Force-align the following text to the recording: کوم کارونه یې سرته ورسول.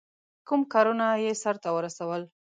کوم 0.47 0.61
کارونه 0.73 1.05
یې 1.23 1.31
سرته 1.43 1.69
ورسول. 1.73 2.21